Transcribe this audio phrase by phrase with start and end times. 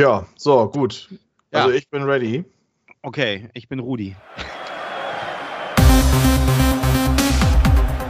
[0.00, 1.10] Tja, so, gut.
[1.52, 1.64] Ja.
[1.64, 2.42] Also ich bin ready.
[3.02, 4.16] Okay, ich bin Rudi.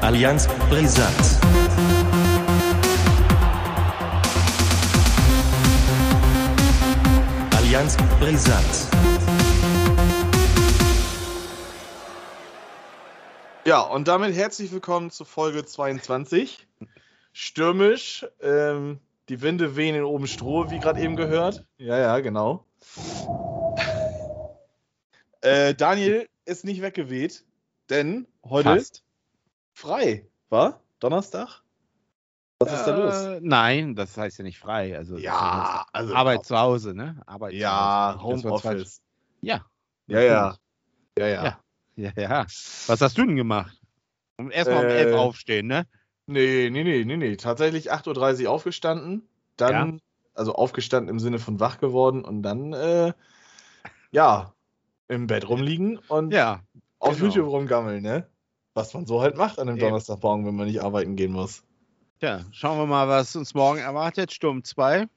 [0.01, 1.41] Allianz Brisant.
[7.57, 8.87] Allianz Brisant.
[13.65, 16.69] Ja, und damit herzlich willkommen zu Folge 22.
[17.33, 19.01] Stürmisch, ähm,
[19.31, 21.65] die Winde wehen in oben Stroh, wie gerade eben gehört.
[21.79, 22.67] Ja, ja, genau.
[25.43, 27.47] Äh, Daniel ist nicht weggeweht,
[27.89, 29.03] denn heute Fast.
[29.73, 30.83] frei, war?
[30.99, 31.63] Donnerstag?
[32.59, 33.15] Was ist da los?
[33.15, 34.99] Äh, nein, das heißt ja nicht frei.
[34.99, 37.23] Also Ja, also Arbeit zu Hause, ne?
[37.25, 39.01] Arbeit Ja, Homeoffice.
[39.41, 39.65] Ja.
[40.09, 40.57] Ja, ja.
[41.17, 41.61] Ja, ja.
[41.97, 42.13] Ja.
[42.17, 42.47] Ja.
[42.87, 43.81] Was hast du denn gemacht?
[44.51, 45.87] Erstmal um Äh, 11 aufstehen, ne?
[46.31, 47.37] Nee, nee, nee, nee, nee.
[47.37, 50.01] Tatsächlich 8.30 Uhr aufgestanden, dann,
[50.35, 53.13] also aufgestanden im Sinne von wach geworden und dann, äh,
[54.13, 54.53] ja,
[55.09, 56.61] im Bett rumliegen und Ja.
[57.01, 57.27] auf genau.
[57.27, 58.29] YouTube rumgammeln, ne?
[58.75, 59.87] Was man so halt macht an einem Eben.
[59.89, 61.65] Donnerstagmorgen, wenn man nicht arbeiten gehen muss.
[62.21, 64.31] Tja, schauen wir mal, was uns morgen erwartet.
[64.33, 65.09] Sturm 2.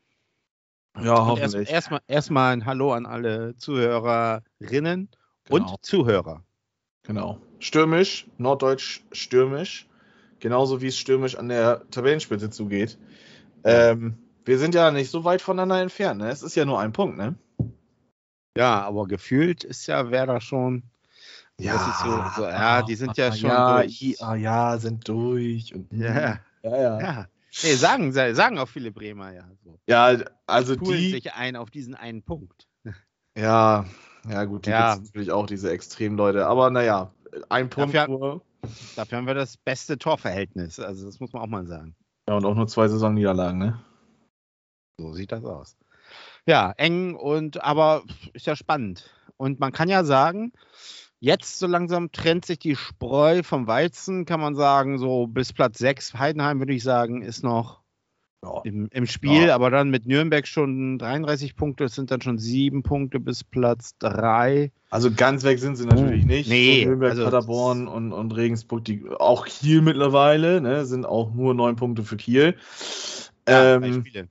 [1.00, 5.10] Ja, Und erst- Erstmal erstmal ein Hallo an alle Zuhörerinnen
[5.46, 5.56] Genau.
[5.74, 6.44] und Zuhörer.
[7.04, 7.40] Genau.
[7.60, 9.88] Stürmisch, norddeutsch stürmisch.
[10.44, 12.98] Genauso wie es stürmisch an der Tabellenspitze zugeht.
[13.64, 16.30] Ähm, wir sind ja nicht so weit voneinander entfernt, ne?
[16.30, 17.36] Es ist ja nur ein Punkt, ne?
[18.58, 20.84] Ja, aber gefühlt ist ja Werder schon.
[21.58, 24.02] ist so, so, ja, die sind ja schon ja, durch.
[24.02, 25.74] i- ah, ja, sind durch.
[25.74, 27.00] Und, Ja, ja, ja.
[27.00, 27.28] ja.
[27.64, 29.50] Nee, sagen, sagen auch viele Bremer ja.
[29.64, 29.80] So.
[29.88, 32.68] Ja, also Pulen die, sich ein auf diesen einen Punkt.
[33.38, 33.86] ja,
[34.30, 34.98] ja gut, die Ja.
[35.02, 36.48] natürlich auch, diese Extremleute.
[36.48, 37.14] Aber naja,
[37.48, 38.42] ein Punkt Dafür- nur.
[38.96, 40.80] Dafür haben wir das beste Torverhältnis.
[40.80, 41.96] Also das muss man auch mal sagen.
[42.28, 43.84] Ja, und auch nur zwei Saisonniederlagen, ne?
[45.00, 45.78] So sieht das aus.
[46.46, 49.10] Ja, eng und aber ist ja spannend.
[49.38, 50.54] Und man kann ja sagen,
[51.20, 55.80] jetzt so langsam trennt sich die Spreu vom Weizen, kann man sagen, so bis Platz
[55.80, 56.16] 6.
[56.16, 57.83] Heidenheim würde ich sagen, ist noch
[58.44, 58.62] Ja.
[58.66, 59.56] im, im Spiel, Ja.
[59.56, 63.98] aber dann mit Nürnberg schon 33 Punkte, es sind dann schon sieben Punkte bis Platz
[64.00, 64.72] 3.
[64.90, 66.50] Also ganz weg sind sie natürlich nicht.
[66.50, 71.34] Nee, So Nürnberg, also- Paderborn und, und Regensburg, die, auch Kiel mittlerweile, ne, sind auch
[71.34, 72.56] nur neun Punkte für Kiel.
[73.48, 74.28] Ja, drei ähm, Spiele.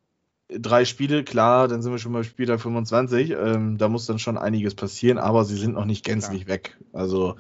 [0.49, 3.31] drei Spiele, klar, dann sind wir schon bei Spieltag 25.
[3.31, 6.77] Ähm, da muss dann schon einiges passieren, aber sie sind noch nicht gänzlich weg.
[6.93, 7.37] Also,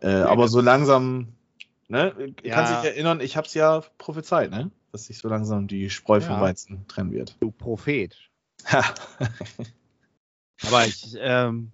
[0.00, 1.28] äh, aber das- so langsam,
[1.88, 2.12] ne,
[2.42, 2.54] Ja.
[2.54, 6.20] kannst dich erinnern, ich habe es ja prophezeit, ne, dass sich so langsam die Spreu
[6.20, 6.40] vom Ja.
[6.40, 7.36] Weizen trennen wird.
[7.40, 8.16] Du Prophet.
[10.62, 11.72] Aber ich, ähm,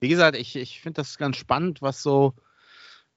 [0.00, 2.34] wie gesagt, ich, ich finde das ganz spannend, was so.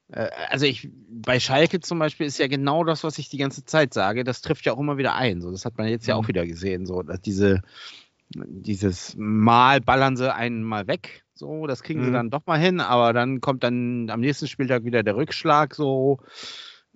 [0.07, 3.65] Äh, also ich, bei Schalke zum Beispiel ist ja genau das, was ich die ganze
[3.65, 4.23] Zeit sage.
[4.23, 5.41] Das trifft ja auch immer wieder ein.
[5.41, 6.21] So, das hat man jetzt ja Mhm.
[6.21, 6.85] auch wieder gesehen.
[6.85, 7.61] So, dass diese,
[8.29, 11.25] dieses Mal ballern sie einen mal weg.
[11.33, 12.13] So, das kriegen sie Mhm.
[12.13, 15.75] dann doch mal hin, aber dann kommt dann am nächsten Spieltag wieder der Rückschlag.
[15.75, 16.19] So,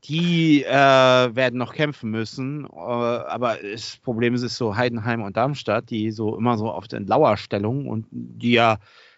[0.08, 2.66] die äh, werden noch kämpfen müssen.
[2.66, 6.88] Äh, aber das Problem ist, ist so Heidenheim und Darmstadt, die so immer so auf
[6.88, 8.78] den Lauerstellung und die ja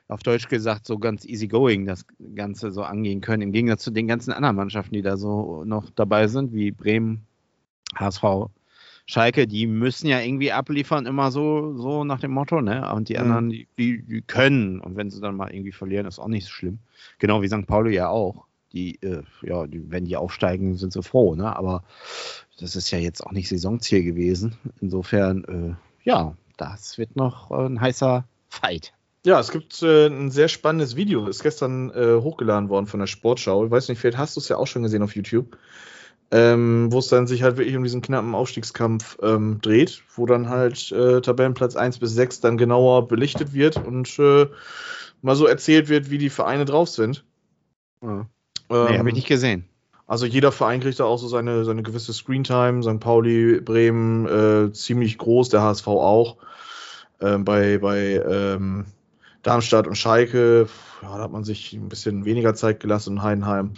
[0.09, 2.05] auf Deutsch gesagt so ganz easygoing das
[2.35, 5.89] Ganze so angehen können, im Gegensatz zu den ganzen anderen Mannschaften, die da so noch
[5.95, 7.25] dabei sind, wie Bremen,
[7.95, 8.23] HSV,
[9.05, 12.93] Schalke, die müssen ja irgendwie abliefern, immer so, so nach dem Motto, ne?
[12.93, 13.19] Und die Mhm.
[13.21, 14.81] anderen, die, die, die können.
[14.81, 16.79] Und wenn sie dann mal irgendwie verlieren, ist auch nicht so schlimm.
[17.19, 17.65] Genau wie St.
[17.67, 18.46] Pauli ja auch.
[18.73, 21.55] Die, äh, ja, die, wenn die aufsteigen, sind sie froh, ne?
[21.55, 21.83] Aber
[22.59, 24.57] das ist ja jetzt auch nicht Saisonziel gewesen.
[24.81, 28.93] Insofern, äh, ja, das wird noch äh, ein heißer Fight.
[29.25, 33.07] Ja, es gibt äh, ein sehr spannendes Video, ist gestern äh, hochgeladen worden von der
[33.07, 33.65] Sportschau.
[33.65, 35.57] Ich weiß nicht, vielleicht hast du es ja auch schon gesehen auf YouTube.
[36.29, 40.49] Ähm, wo es dann sich halt wirklich um diesen knappen Aufstiegskampf ähm, dreht, wo dann
[40.49, 46.09] halt äh, Tabellenplatz 1 bis 6 dann genauer belichtet wird und mal so erzählt wird,
[46.09, 47.23] wie die Vereine drauf sind.
[48.01, 48.27] Ja.
[48.69, 49.65] Ähm, Nee, habe ich nicht gesehen.
[50.07, 52.81] Also jeder Verein kriegt da auch so seine, seine gewisse Screentime.
[52.81, 52.99] St.
[52.99, 56.37] Pauli, Bremen äh, ziemlich groß, der HSV auch.
[57.19, 58.85] Ähm, bei bei ähm,
[59.43, 60.67] Darmstadt und Schalke,
[61.01, 63.73] ja, da hat man sich ein bisschen weniger Zeit gelassen in Heidenheim.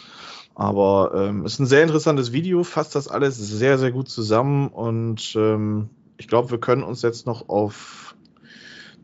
[0.56, 5.34] Aber ähm, ist ein sehr interessantes Video, fasst das alles sehr, sehr gut zusammen und
[5.36, 8.16] ähm, ich glaube, wir können uns jetzt noch auf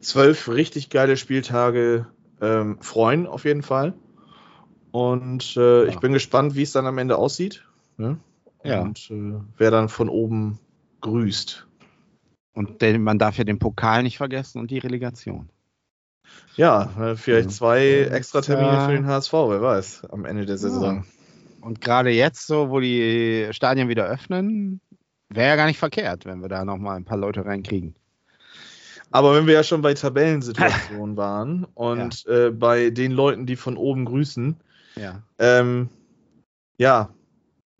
[0.01, 2.07] zwölf richtig geile Spieltage
[2.41, 3.93] ähm, freuen, auf jeden Fall.
[4.95, 5.89] Und äh, Ja.
[5.89, 7.65] ich bin gespannt, wie es dann am Ende aussieht.
[7.97, 8.17] Ne?
[8.63, 8.79] Ja.
[8.79, 10.57] Und äh, wer dann von oben
[11.01, 11.67] grüßt.
[12.53, 15.49] Und den, man darf ja den Pokal nicht vergessen und die Relegation.
[16.55, 17.55] Ja, äh, vielleicht Ja.
[17.55, 21.03] zwei extra Termine für den HSV, wer weiß, am Ende der Saison.
[21.59, 24.79] Und gerade jetzt, so, wo die Stadien wieder öffnen,
[25.27, 27.95] wäre ja gar nicht verkehrt, wenn wir da nochmal ein paar Leute reinkriegen.
[29.11, 33.75] Aber wenn wir ja schon bei Tabellensituationen waren und äh, bei den Leuten, die von
[33.75, 34.55] oben grüßen,
[34.97, 35.21] Ja.
[35.39, 35.89] ähm,
[36.77, 37.13] ja,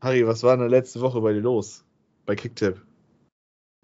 [0.02, 1.84] Harry, was war denn letzte Woche bei dir los?
[2.26, 2.82] Bei Kicktip?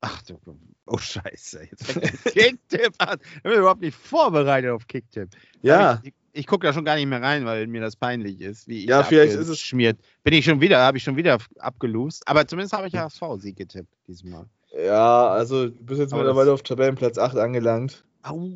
[0.02, 0.40] Ach du,
[0.88, 1.64] oh Scheiße.
[1.70, 3.20] Jetzt fängt Kicktipp an.
[3.38, 5.30] Ich bin überhaupt nicht vorbereitet auf Kicktipp.
[5.62, 8.68] Ja, Ich, ich gucke da schon gar nicht mehr rein, weil mir das peinlich ist.
[8.68, 10.00] Wie ich Ja, vielleicht ist es- abgeschmiert.
[10.24, 12.28] Bin ich schon wieder, habe ich schon wieder abgelost.
[12.28, 14.46] Aber zumindest habe ich HSV-Sieg getippt diesmal.
[14.76, 18.04] ja, also du bist jetzt Aber mittlerweile auf Tabellenplatz 8 angelangt.
[18.24, 18.50] Au.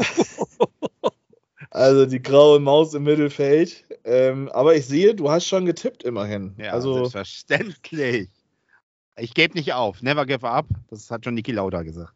[1.74, 3.84] Also die graue Maus im Mittelfeld.
[4.04, 6.54] Ähm, aber ich sehe, du hast schon getippt immerhin.
[6.56, 8.28] Ja, also selbstverständlich.
[9.18, 10.00] Ich gebe nicht auf.
[10.00, 10.66] Never give up.
[10.88, 12.14] Das hat schon Niki Lauda gesagt.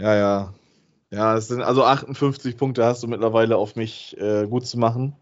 [0.00, 0.54] Ja, ja.
[1.10, 5.14] Ja, es sind also 58 Punkte hast du mittlerweile auf mich äh, gut zu machen.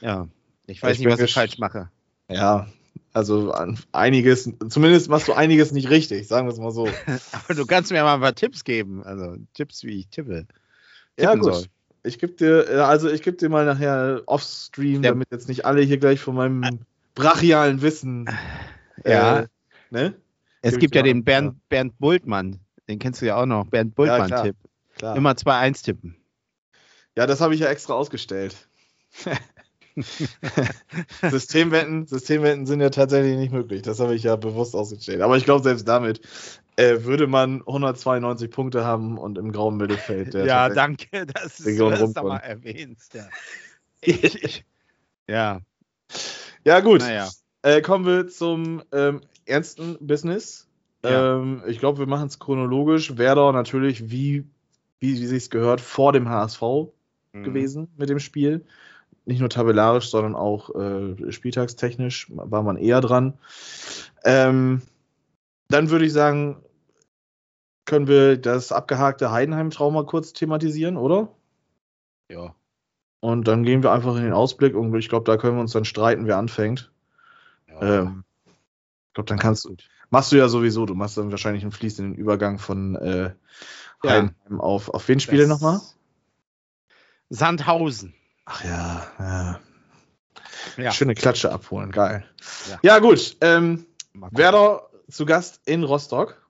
[0.00, 0.26] Ja.
[0.66, 1.88] Ich weiß Ich nicht, was ich falsch mache.
[2.28, 2.66] Ja,
[3.12, 3.54] also
[3.92, 6.88] einiges, zumindest machst du einiges nicht richtig, sagen wir es mal so.
[7.32, 9.04] Aber du kannst mir mal ein paar Tipps geben.
[9.04, 10.46] Also Tipps, wie ich tippe.
[11.16, 11.54] ja, tippen gut.
[11.54, 11.64] soll.
[12.02, 15.82] Ich gebe dir, äh, also ich gebe dir mal nachher offstream, damit jetzt nicht alle
[15.82, 16.80] hier gleich von meinem
[17.14, 18.26] brachialen Wissen.
[19.04, 19.40] Ja.
[19.40, 19.46] Äh,
[19.90, 20.14] ne?
[20.62, 22.60] Es gibt ja den Bernd, Bernd Bultmann.
[22.88, 23.66] Den kennst du ja auch noch.
[23.66, 23.94] Bernd.
[23.94, 24.56] Bultmann-Tipp.
[24.96, 25.16] Klar.
[25.16, 26.16] Immer 2-1 tippen.
[27.16, 28.68] Ja, das habe ich ja extra ausgestellt.
[31.30, 33.82] Systemwetten, Systemwetten sind ja tatsächlich nicht möglich.
[33.82, 35.20] Das habe ich ja bewusst ausgestellt.
[35.20, 36.20] Aber ich glaube, selbst damit
[36.76, 40.34] äh, würde man 192 Punkte haben und im grauen Mittelfeld.
[40.34, 43.14] der ja, danke, dass du das da mal erwähnst.
[43.14, 43.28] Ja.
[44.02, 44.64] Ich, ich,
[45.28, 45.60] ja,
[46.64, 47.00] Ja, gut.
[47.00, 47.28] naja.
[47.60, 50.66] Äh, kommen wir zum ähm, ernsten Business.
[51.04, 51.36] Ja.
[51.36, 53.18] Ähm, ich glaube, wir machen es chronologisch.
[53.18, 54.46] Werder natürlich, wie,
[55.00, 56.62] wie, wie sich gehört, vor dem HSV
[57.32, 57.44] Mhm.
[57.44, 58.64] gewesen mit dem Spiel.
[59.24, 63.34] Nicht nur tabellarisch, sondern auch äh, spieltagstechnisch war man eher dran.
[64.24, 64.82] Ähm,
[65.70, 66.62] dann würde ich sagen,
[67.86, 71.28] können wir das abgehakte Heidenheim-Trauma kurz thematisieren, oder?
[72.30, 72.54] Ja.
[73.20, 75.72] Und dann gehen wir einfach in den Ausblick und ich glaube, da können wir uns
[75.72, 76.90] dann streiten, wer anfängt.
[77.68, 78.02] ja.
[78.02, 78.24] Ähm,
[79.08, 79.74] ich glaube, dann kannst du,
[80.10, 83.34] machst du ja sowieso, du machst dann wahrscheinlich einen fließenden Übergang von äh,
[84.04, 84.10] Ja.
[84.10, 85.80] Heidenheim auf, auf wen spiele nochmal?
[87.28, 88.14] Sandhausen.
[88.44, 89.60] Ach ja, ja.
[90.76, 90.92] Ja.
[90.92, 92.24] Schöne Klatsche abholen, geil.
[92.68, 92.78] Ja.
[92.82, 93.36] Ja, gut.
[93.40, 93.86] Ähm.
[94.14, 96.46] Werder zu Gast in Rostock.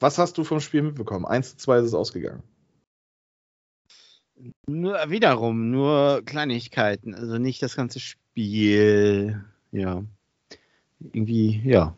[0.00, 1.24] Was hast du vom Spiel mitbekommen?
[1.24, 2.42] 1 zu 2 ist es ausgegangen.
[4.66, 7.14] Nur wiederum, nur Kleinigkeiten.
[7.14, 9.44] Also nicht das ganze Spiel.
[9.72, 10.04] Ja.
[11.00, 11.96] Irgendwie, ja.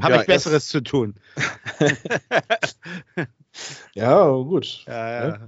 [0.00, 1.14] Habe Ja, ich Besseres zu tun.
[3.96, 4.84] Ja, gut.
[4.86, 5.38] Ja, Ja.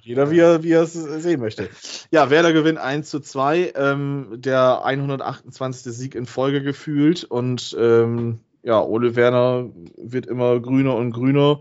[0.00, 1.68] Jeder, wie er, wie er es sehen möchte.
[2.10, 3.74] Ja, Werder gewinnt 1 zu 2.
[3.76, 5.92] Ähm, der 128.
[5.92, 7.24] Sieg in Folge gefühlt.
[7.24, 11.60] Und ähm, ja, Ole Werner wird immer grüner und grüner.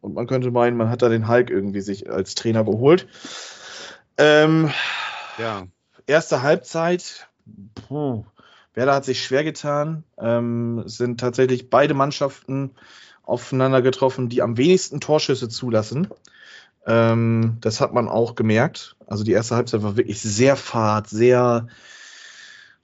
[0.00, 3.06] Und man könnte meinen, man hat da den Hulk irgendwie sich als Trainer geholt.
[4.18, 4.72] Ähm,
[5.38, 5.68] ja.
[6.06, 7.28] erste Halbzeit,
[7.86, 8.24] puh,
[8.74, 10.02] Werder hat sich schwer getan.
[10.18, 12.72] Ähm, sind tatsächlich beide Mannschaften
[13.22, 16.08] aufeinander getroffen, die am wenigsten Torschüsse zulassen.
[16.86, 18.96] Ähm, das hat man auch gemerkt.
[19.06, 21.68] Also die erste Halbzeit war wirklich sehr fad, sehr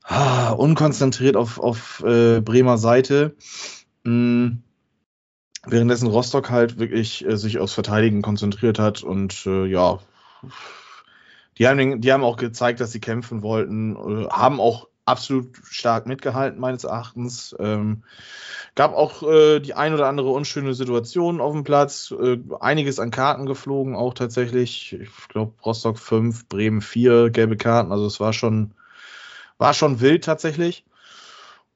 [0.03, 3.35] ah, unkonzentriert auf, auf äh, Bremer Seite.
[4.05, 4.59] Mm,
[5.65, 9.99] währenddessen Rostock halt wirklich äh, sich aufs Verteidigen konzentriert hat und äh, ja,
[11.59, 16.07] die haben, die haben auch gezeigt, dass sie kämpfen wollten, äh, haben auch absolut stark
[16.07, 17.57] mitgehalten, meines Erachtens.
[17.59, 18.03] Ähm,
[18.75, 23.11] gab auch äh, die ein oder andere unschöne Situation auf dem Platz, äh, einiges an
[23.11, 24.93] Karten geflogen, auch tatsächlich.
[24.95, 28.73] Ich glaube, Rostock 5, Bremen 4, gelbe Karten, also es war schon,
[29.59, 30.85] war schon wild tatsächlich.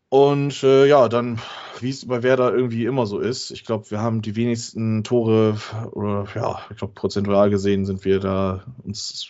[0.09, 1.41] Und äh, ja, dann,
[1.79, 5.57] wie es bei Werder irgendwie immer so ist, ich glaube, wir haben die wenigsten Tore,
[5.93, 9.29] oder ja, ich glaube, prozentual gesehen sind wir da uns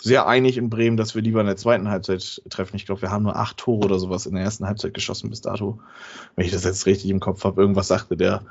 [0.00, 2.76] sehr einig in Bremen, dass wir lieber in der zweiten Halbzeit treffen.
[2.76, 5.42] Ich glaube, wir haben nur acht Tore oder sowas in der ersten Halbzeit geschossen bis
[5.42, 5.78] dato.
[6.36, 8.42] Wenn ich das jetzt richtig im Kopf habe, irgendwas sagte der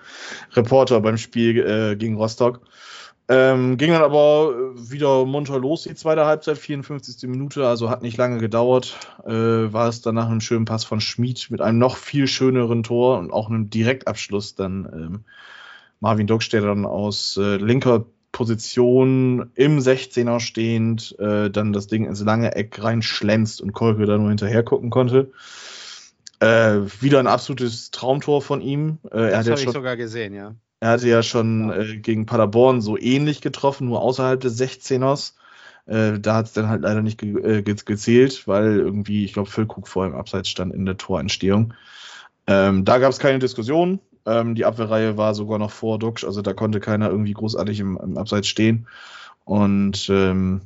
[0.54, 2.62] Reporter beim Spiel äh, gegen Rostock.
[3.32, 7.30] Ähm, ging dann aber wieder munter los, die zweite Halbzeit, 54.
[7.30, 8.98] Minute, also hat nicht lange gedauert.
[9.24, 13.20] Äh, war es danach ein schönen Pass von Schmid mit einem noch viel schöneren Tor
[13.20, 15.24] und auch einem Direktabschluss dann ähm,
[16.00, 22.22] Marvin Duckstedt dann aus äh, linker Position im 16er stehend, äh, dann das Ding ins
[22.22, 25.32] lange Eck reinschlänzt und Kolke da nur hinterher gucken konnte.
[26.40, 29.00] Äh, wieder ein absolutes Traumtor von ihm.
[29.12, 30.56] Äh, er, Das habe ich schon, sogar gesehen, ja.
[30.80, 35.34] er hatte ja schon äh, gegen Paderborn so ähnlich getroffen, nur außerhalb des 16ers.
[35.86, 39.34] Äh, da hat es dann halt leider nicht ge äh, ge gezählt, weil irgendwie, ich
[39.34, 41.74] glaube, Füllkrug vor im Abseits stand in der Torentstehung.
[42.48, 44.00] Ähm, da gab es keine Diskussion.
[44.26, 47.98] Ähm, die Abwehrreihe war sogar noch vor Duxch, also da konnte keiner irgendwie großartig im,
[47.98, 48.88] im Abseits stehen.
[49.46, 50.62] Und ähm,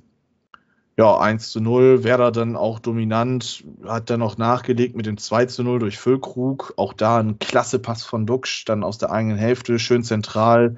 [0.98, 5.46] ja, 1 zu 0, Werder dann auch dominant, hat dann noch nachgelegt mit dem 2
[5.48, 6.74] zu 0 durch Füllkrug.
[6.78, 10.78] Auch da ein klasse Pass von Duxch, dann aus der eigenen Hälfte, schön zentral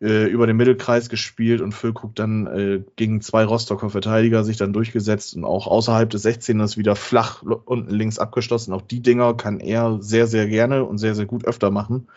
[0.00, 4.72] äh, über den Mittelkreis gespielt und Füllkrug dann äh, gegen zwei Rostocker Verteidiger sich dann
[4.72, 8.72] durchgesetzt und auch außerhalb des 16ers wieder flach unten links abgeschlossen.
[8.72, 12.08] Auch die Dinger kann er sehr, sehr gerne und sehr, sehr gut öfter machen.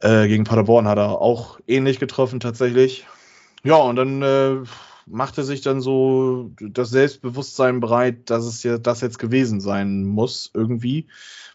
[0.00, 3.06] Äh, gegen Paderborn hat er auch ähnlich getroffen tatsächlich.
[3.62, 4.56] Ja, und dann äh,
[5.06, 10.50] machte sich dann so das Selbstbewusstsein breit, dass es ja das jetzt gewesen sein muss,
[10.54, 11.06] irgendwie.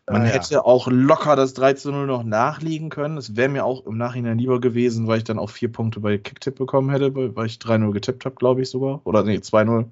[0.08, 0.32] Man ah, ja.
[0.32, 3.18] hätte auch locker das 3 zu 0 noch nachliegen können.
[3.18, 6.18] Es wäre mir auch im Nachhinein lieber gewesen, weil ich dann auch vier Punkte bei
[6.18, 9.02] Kicktipp bekommen hätte, weil ich 3-0 getippt habe, glaube ich sogar.
[9.06, 9.86] Oder nee, 2-0.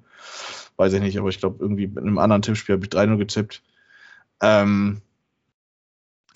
[0.76, 3.62] Weiß ich nicht, aber ich glaube, irgendwie mit einem anderen Tippspiel habe ich 3-0 getippt.
[4.40, 5.02] Ähm,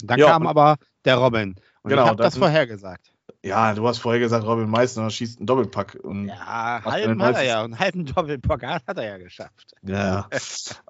[0.02, 1.56] dann ja, kam aber der Robin.
[1.82, 3.11] Und genau, ich habe das vorhergesagt.
[3.44, 5.98] Ja, du hast vorher gesagt, Robin Meissner schießt einen Doppelpack.
[6.00, 7.64] Und ja, halben hat er ja.
[7.64, 9.74] Einen halben Doppelpack hat er ja geschafft.
[9.82, 10.28] Ja,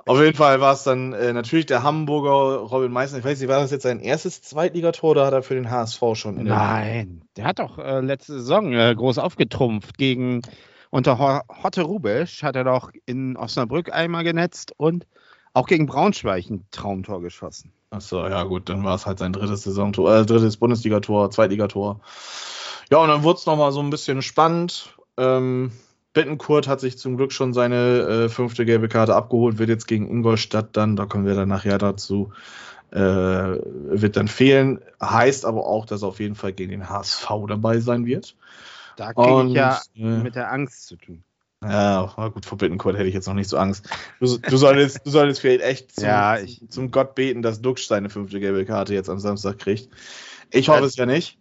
[0.04, 3.18] auf jeden Fall war es dann äh, natürlich der Hamburger Robin Meissner.
[3.18, 6.02] Ich weiß nicht, war das jetzt sein erstes Zweitligator oder hat er für den HSV
[6.12, 6.36] schon?
[6.36, 10.42] In Nein, der hat doch äh, letzte Saison äh, groß aufgetrumpft gegen
[10.90, 15.06] unter Hotte Rubisch hat er doch in Osnabrück einmal genetzt und
[15.54, 17.72] auch gegen Braunschweig ein Traumtor geschossen.
[17.90, 22.00] Achso, ja gut, dann war es halt sein drittes Saisontor, äh, drittes Bundesligator, Zweitligator.
[22.90, 24.96] Ja, und dann wurde es nochmal so ein bisschen spannend.
[25.18, 25.72] Ähm,
[26.14, 30.08] Bittenkurt hat sich zum Glück schon seine äh, fünfte gelbe Karte abgeholt, wird jetzt gegen
[30.08, 32.32] Ingolstadt dann, da kommen wir dann nachher dazu,
[32.90, 34.80] äh, wird dann fehlen.
[35.02, 38.36] Heißt aber auch, dass er auf jeden Fall gegen den HSV dabei sein wird.
[38.96, 41.24] Da kriege ich ja äh, mit der Angst zu tun.
[41.62, 43.88] Ja, gut, vor Bittenkurt hätte ich jetzt noch nicht so Angst.
[44.20, 47.86] Du, du, solltest, du solltest vielleicht echt zum, ja, ich, zum Gott beten, dass Duxch
[47.86, 49.88] seine fünfte gelbe Karte jetzt am Samstag kriegt.
[50.50, 51.38] Ich hoffe es ja nicht.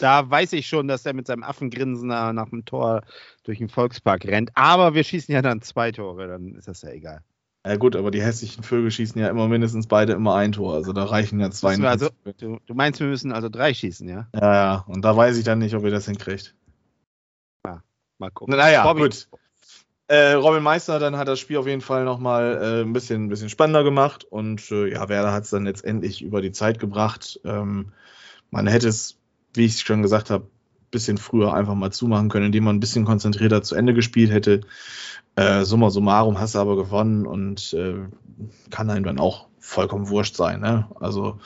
[0.00, 3.02] Da weiß ich schon, dass er mit seinem Affengrinsen nach dem Tor
[3.44, 4.50] durch den Volkspark rennt.
[4.54, 7.20] Aber wir schießen ja dann zwei Tore, dann ist das ja egal.
[7.66, 10.74] Ja gut, aber die hässlichen Vögel schießen ja immer mindestens beide immer ein Tor.
[10.74, 11.78] Also da reichen ja zwei.
[11.78, 14.28] Also, du, du, meinst, wir müssen also drei schießen, ja?
[14.34, 14.84] Ja, ja.
[14.86, 16.54] Und da weiß ich dann nicht, ob ihr das hinkriegt.
[17.64, 17.82] Ja,
[18.18, 18.54] mal gucken.
[18.54, 19.28] Naja, Bobby, gut.
[20.06, 23.28] Äh, Robin Meister dann hat das Spiel auf jeden Fall nochmal äh, ein, bisschen, ein
[23.28, 27.40] bisschen spannender gemacht und äh, ja, Werder hat es dann letztendlich über die Zeit gebracht.
[27.44, 27.92] Ähm,
[28.50, 29.16] man hätte es,
[29.54, 32.80] wie ich schon gesagt habe, ein bisschen früher einfach mal zumachen können, indem man ein
[32.80, 34.60] bisschen konzentrierter zu Ende gespielt hätte.
[35.36, 37.94] Äh, summa summarum hast du aber gewonnen und äh,
[38.70, 40.60] kann einem dann auch vollkommen wurscht sein.
[40.60, 40.86] Ne?
[41.00, 41.38] Also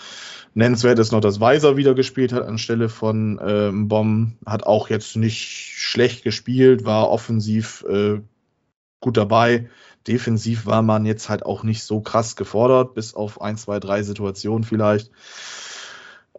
[0.54, 4.32] nennenswert ist noch, dass Weiser wieder gespielt hat anstelle von äh, Bomb.
[4.44, 8.20] Hat auch jetzt nicht schlecht gespielt, war offensiv äh,
[9.00, 9.68] gut dabei.
[10.06, 14.02] Defensiv war man jetzt halt auch nicht so krass gefordert, bis auf ein, zwei, drei
[14.02, 15.10] Situationen vielleicht.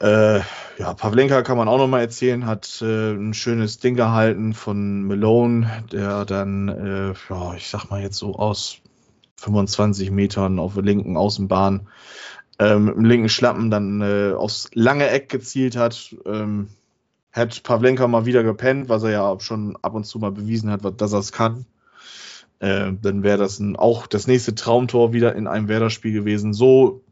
[0.02, 0.40] Äh,
[0.78, 5.04] ja, Pavlenka kann man auch noch mal erzählen, hat äh, ein schönes Ding gehalten von
[5.04, 8.78] Malone, der dann, äh, ja, ich sag mal jetzt so aus
[9.36, 11.88] 25 Metern auf der linken Außenbahn
[12.60, 16.16] ähm, mit dem linken Schlappen dann äh, aufs lange Eck gezielt hat.
[16.26, 16.70] Ähm,
[17.32, 20.82] hat Pavlenka mal wieder gepennt, was er ja schon ab und zu mal bewiesen hat,
[21.00, 21.66] dass er es kann.
[22.60, 26.54] Äh, dann wäre das ein, auch das nächste Traumtor wieder in einem Werder-Spiel gewesen.
[26.54, 27.04] So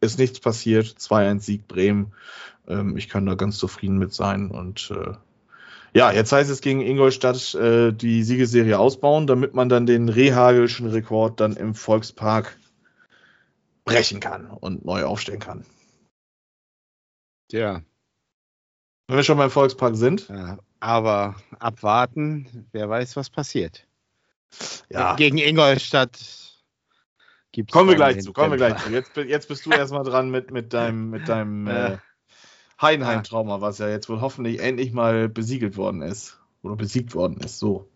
[0.00, 0.86] ist nichts passiert.
[0.86, 2.12] 2-1 Sieg Bremen.
[2.68, 4.50] Ähm, ich kann da ganz zufrieden mit sein.
[4.50, 5.14] Und äh,
[5.94, 10.88] ja, jetzt heißt es gegen Ingolstadt äh, die Siegesserie ausbauen, damit man dann den Rehagelschen
[10.88, 12.56] Rekord dann im Volkspark
[13.84, 15.64] brechen kann und neu aufstellen kann.
[17.48, 17.82] Tja.
[19.08, 20.28] Wenn wir schon beim Volkspark sind.
[20.28, 23.88] Ja, aber abwarten, wer weiß, was passiert.
[24.88, 25.14] Ja.
[25.16, 26.18] Gegen Ingolstadt
[27.52, 28.90] gibt Kommen wir gleich zu, kommen wir gleich zu.
[28.90, 31.98] Jetzt, jetzt bist du erstmal dran mit, mit deinem, mit deinem äh,
[32.80, 36.38] Heidenheim-Trauma, was ja jetzt wohl hoffentlich endlich mal besiegelt worden ist.
[36.62, 37.88] Oder besiegt worden ist, so.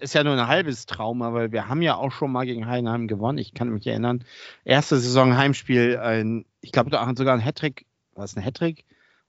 [0.00, 3.06] Ist ja nur ein halbes Trauma, weil wir haben ja auch schon mal gegen Heidenheim
[3.06, 3.38] gewonnen.
[3.38, 4.24] Ich kann mich erinnern.
[4.64, 8.84] Erste Saison Heimspiel, ein, ich glaube sogar ein Hattrick, war es ein Hattrick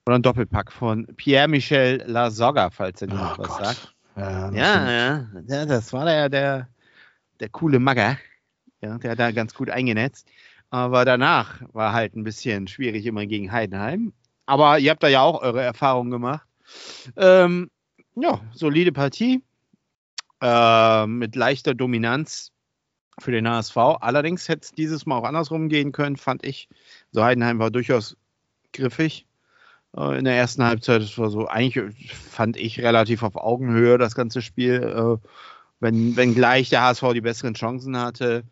[0.05, 3.65] oder ein Doppelpack von Pierre-Michel Lasogga, falls er dir oh was Gott.
[3.65, 3.96] sagt.
[4.17, 6.69] Ja, ja, ja, ja, das war der, der,
[7.39, 8.17] der coole Magger.
[8.81, 10.27] Ja, der hat da ganz gut eingenetzt.
[10.69, 14.13] Aber danach war halt ein bisschen schwierig immer gegen Heidenheim.
[14.47, 16.47] Aber ihr habt da ja auch eure Erfahrungen gemacht.
[17.15, 17.69] Ähm,
[18.15, 19.43] ja, solide Partie.
[20.41, 22.51] Äh, mit leichter Dominanz
[23.19, 23.77] für den HSV.
[23.77, 26.69] Allerdings hätte es dieses Mal auch andersrum gehen können, fand ich.
[27.11, 28.17] So Heidenheim war durchaus
[28.73, 29.26] griffig.
[29.97, 31.01] Äh, in der ersten Halbzeit.
[31.01, 35.27] Das war so, eigentlich fand ich relativ auf Augenhöhe das ganze Spiel, äh,
[35.79, 38.43] wenn, wenn gleich der HSV die besseren Chancen hatte.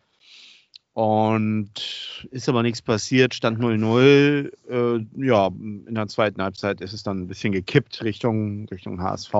[0.92, 1.70] Und
[2.30, 4.50] ist aber nichts passiert, stand 0-0.
[4.68, 9.34] Äh, ja, in der zweiten Halbzeit ist es dann ein bisschen gekippt Richtung, Richtung HSV.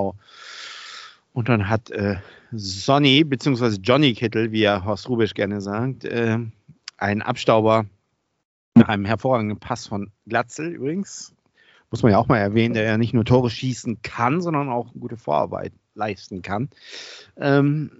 [1.32, 2.16] Und dann hat äh,
[2.52, 6.38] Sonny, beziehungsweise Johnny Kittel, wie er Horst Rubisch gerne sagt, äh,
[6.98, 7.86] einen Abstauber
[8.74, 11.35] nach einem hervorragenden Pass von Glatzel übrigens.
[11.90, 14.92] Muss man ja auch mal erwähnen, der ja nicht nur Tore schießen kann, sondern auch
[14.92, 16.68] gute Vorarbeit leisten kann.
[17.36, 17.90] Ähm,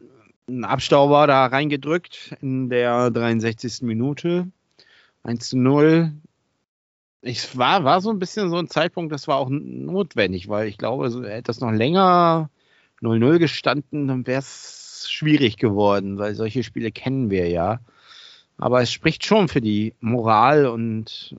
[0.48, 3.82] ein Abstauber da reingedrückt in der 63.
[3.82, 4.48] Minute.
[5.24, 6.12] 1 zu 0.
[7.22, 10.78] Ich war, war so ein bisschen so ein Zeitpunkt, das war auch notwendig, weil ich
[10.78, 12.50] glaube, so, hätte das noch länger
[13.02, 17.80] 0-0 gestanden, dann wäre es schwierig geworden, weil solche Spiele kennen wir ja.
[18.58, 21.36] Aber es spricht schon für die Moral und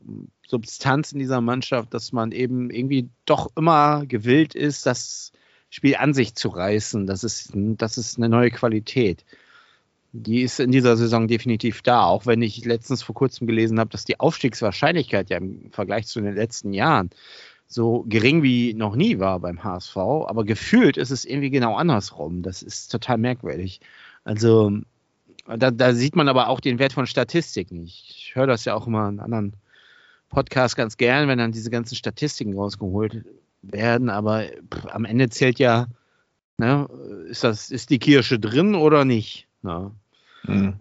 [0.47, 5.31] Substanz in dieser Mannschaft, dass man eben irgendwie doch immer gewillt ist, das
[5.69, 7.07] Spiel an sich zu reißen.
[7.07, 9.25] Das ist, das ist eine neue Qualität.
[10.13, 13.89] Die ist in dieser Saison definitiv da, auch wenn ich letztens vor kurzem gelesen habe,
[13.89, 17.09] dass die Aufstiegswahrscheinlichkeit ja im Vergleich zu den letzten Jahren
[17.67, 19.97] so gering wie noch nie war beim HSV.
[19.97, 22.41] Aber gefühlt ist es irgendwie genau andersrum.
[22.41, 23.81] Das ist total merkwürdig.
[24.23, 24.71] Also
[25.55, 27.85] da, da sieht man aber auch den Wert von Statistiken.
[27.85, 29.53] Ich höre das ja auch immer in anderen
[30.29, 33.23] Podcasts ganz gern, wenn dann diese ganzen Statistiken rausgeholt
[33.61, 34.45] werden, aber
[34.91, 35.87] am Ende zählt ja,
[36.57, 36.87] ne,
[37.29, 39.47] ist das, ist die Kirsche drin oder nicht?
[39.61, 39.91] Ne?
[40.43, 40.75] Mhm.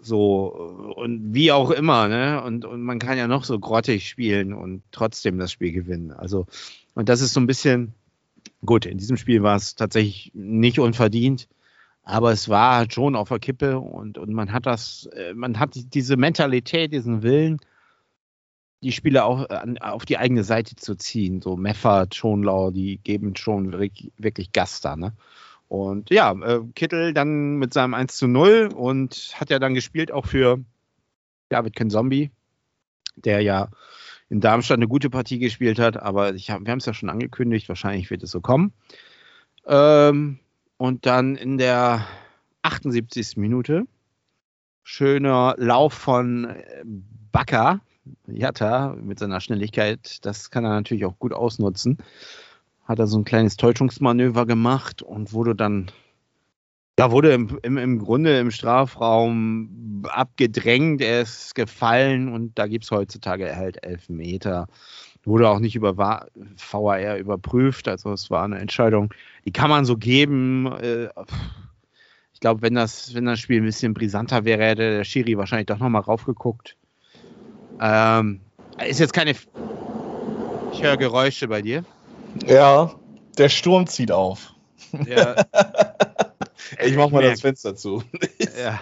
[0.00, 2.42] So, und wie auch immer, ne?
[2.42, 6.12] Und, und man kann ja noch so grottig spielen und trotzdem das Spiel gewinnen.
[6.12, 6.46] Also,
[6.94, 7.94] und das ist so ein bisschen,
[8.66, 11.48] gut, in diesem Spiel war es tatsächlich nicht unverdient,
[12.04, 15.70] aber es war schon auf der Kippe und, und man hat das, äh, man hat
[15.74, 17.58] diese Mentalität, diesen Willen,
[18.82, 21.40] die Spieler auch äh, auf die eigene Seite zu ziehen.
[21.40, 24.96] So Meffert, Schonlau, die geben schon wirklich, Gas da.
[24.96, 25.14] Ne?
[25.68, 30.12] Und ja, äh, Kittel dann mit seinem 1 zu 0 und hat ja dann gespielt
[30.12, 30.62] auch für
[31.48, 32.30] David Zombie,
[33.16, 33.70] der ja
[34.28, 37.10] in Darmstadt eine gute Partie gespielt hat, aber ich hab, wir haben es ja schon
[37.10, 38.72] angekündigt, wahrscheinlich wird es so kommen.
[39.66, 40.40] Ähm,
[40.76, 42.06] und dann in der
[42.62, 43.36] 78.
[43.36, 43.86] Minute
[44.84, 46.84] schöner Lauf von äh,
[47.32, 47.80] Bakker,
[48.26, 51.98] Jatta mit seiner Schnelligkeit, das kann er natürlich auch gut ausnutzen.
[52.84, 55.90] Hat er so ein kleines Täuschungsmanöver gemacht und wurde dann,
[56.98, 62.84] ja, wurde im, im, im Grunde im Strafraum abgedrängt, er ist gefallen und da gibt
[62.84, 64.68] es heutzutage halt elf Meter.
[65.24, 66.28] Wurde auch nicht über VAR
[67.16, 69.12] überprüft, also es war eine Entscheidung,
[69.44, 70.70] die kann man so geben.
[70.72, 71.08] Äh,
[72.34, 75.66] ich glaube, wenn das, wenn das Spiel ein bisschen brisanter wäre, hätte der Schiri wahrscheinlich
[75.66, 76.76] doch nochmal raufgeguckt.
[77.80, 78.40] Ähm,
[78.86, 79.34] ist jetzt keine.
[80.72, 81.84] Ich höre Geräusche bei dir.
[82.46, 82.94] Ja,
[83.38, 84.52] der Sturm zieht auf.
[85.06, 85.36] Ja.
[86.84, 88.02] ich mach mal das Fenster zu.
[88.58, 88.80] ja.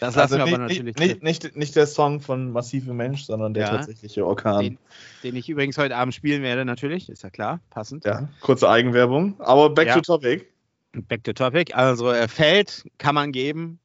[0.00, 0.96] Das lassen also wir nicht, aber natürlich.
[0.96, 4.60] Nicht, nicht, nicht, der Song von Massive Mensch, sondern der ja, tatsächliche Orkan.
[4.60, 4.78] Den,
[5.24, 7.08] den, ich übrigens heute Abend spielen werde, natürlich.
[7.08, 8.04] Ist ja klar, passend.
[8.04, 9.34] Ja, kurze Eigenwerbung.
[9.40, 9.94] Aber back ja.
[9.94, 10.46] to topic.
[10.92, 11.74] Back to topic.
[11.74, 13.80] Also, er fällt, kann man geben.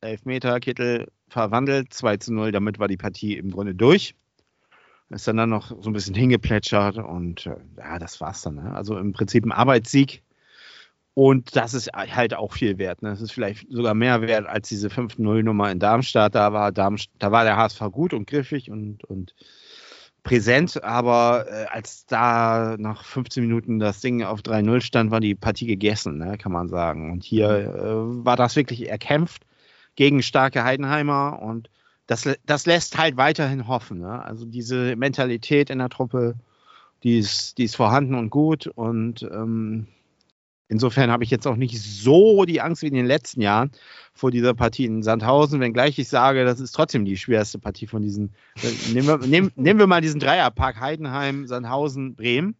[0.00, 4.14] Elfmeter, Kittel verwandelt, 2 zu 0, damit war die Partie im Grunde durch.
[5.10, 8.54] Ist dann, dann noch so ein bisschen hingeplätschert und äh, ja, das war's dann.
[8.54, 8.74] Ne?
[8.74, 10.22] Also im Prinzip ein Arbeitssieg.
[11.14, 13.02] Und das ist halt auch viel wert.
[13.02, 13.10] Ne?
[13.10, 16.34] Das ist vielleicht sogar mehr wert als diese 5-0-Nummer in Darmstadt.
[16.34, 19.34] Da war, Darmstadt, da war der HSV gut und griffig und, und
[20.22, 25.34] präsent, aber äh, als da nach 15 Minuten das Ding auf 3-0 stand, war die
[25.34, 26.38] Partie gegessen, ne?
[26.38, 27.10] kann man sagen.
[27.12, 29.44] Und hier äh, war das wirklich erkämpft
[29.96, 31.70] gegen starke Heidenheimer und
[32.06, 34.00] das, das lässt halt weiterhin hoffen.
[34.00, 34.24] Ne?
[34.24, 36.34] Also diese Mentalität in der Truppe,
[37.02, 39.86] die ist, die ist vorhanden und gut und ähm,
[40.70, 43.70] insofern habe ich jetzt auch nicht so die Angst wie in den letzten Jahren
[44.14, 48.00] vor dieser Partie in Sandhausen, wenngleich ich sage, das ist trotzdem die schwerste Partie von
[48.00, 48.32] diesen.
[48.62, 52.54] Äh, nehmen, wir, nehmen, nehmen wir mal diesen Dreierpark Heidenheim, Sandhausen, Bremen.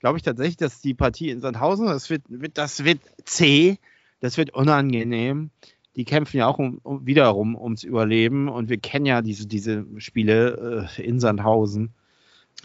[0.00, 3.78] Glaube ich tatsächlich, dass die Partie in Sandhausen, das wird, wird, das wird zäh,
[4.20, 5.50] das wird unangenehm
[5.96, 9.86] die kämpfen ja auch um, um, wiederum ums Überleben und wir kennen ja diese, diese
[9.96, 11.94] Spiele äh, in Sandhausen.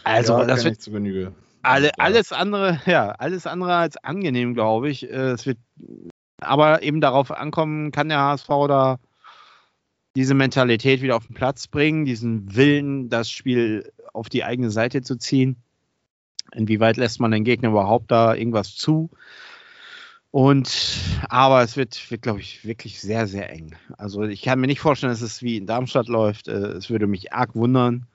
[0.03, 1.33] Also ja, das wird zu Genüge.
[1.63, 5.03] Alle, alles andere, ja, alles andere als angenehm, glaube ich.
[5.09, 5.57] Äh, es wird
[6.39, 8.97] aber eben darauf ankommen, kann der HSV da
[10.15, 15.01] diese Mentalität wieder auf den Platz bringen, diesen Willen, das Spiel auf die eigene Seite
[15.01, 15.57] zu ziehen.
[16.53, 19.09] Inwieweit lässt man den Gegner überhaupt da irgendwas zu?
[20.31, 20.97] Und
[21.29, 23.75] aber es wird, wird glaube ich, wirklich sehr, sehr eng.
[23.97, 26.47] Also ich kann mir nicht vorstellen, dass es wie in Darmstadt läuft.
[26.47, 28.07] Äh, es würde mich arg wundern.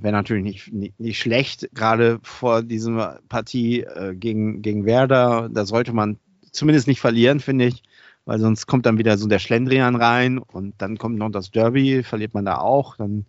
[0.00, 5.48] Wäre natürlich nicht, nicht, nicht, schlecht, gerade vor dieser Partie äh, gegen, gegen Werder.
[5.48, 6.18] Da sollte man
[6.52, 7.82] zumindest nicht verlieren, finde ich.
[8.24, 12.02] weil sonst kommt dann wieder so der Schlendrian rein und dann kommt noch das Derby,
[12.02, 13.24] verliert man da auch, dann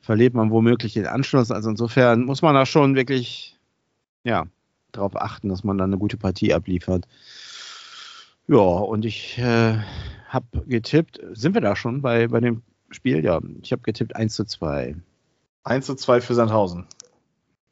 [0.00, 1.50] verliert man womöglich den Anschluss.
[1.50, 3.58] Also insofern muss man da schon wirklich,
[4.24, 4.46] ja,
[4.92, 7.06] darauf achten, dass man dann eine gute Partie abliefert.
[8.46, 9.78] Ja, und ich äh,
[10.28, 13.24] habe getippt, sind wir da schon bei, bei dem Spiel?
[13.24, 14.96] Ja, ich habe getippt 1 zu 2.
[15.68, 16.86] 1 zu 2 für Sandhausen.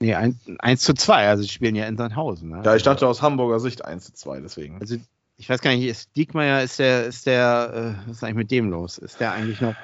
[0.01, 2.51] Nee, 1, 1 zu 2, also sie spielen ja in Sandhausen.
[2.51, 2.63] Ne?
[2.65, 4.79] Ja, ich dachte aus Hamburger Sicht 1 zu 2, deswegen.
[4.81, 4.97] Also
[5.39, 8.51] ich weiß gar nicht, ist Diekmeyer, ist der, ist der, äh, was ist eigentlich mit
[8.51, 8.99] dem los?
[8.99, 9.75] Ist der eigentlich noch?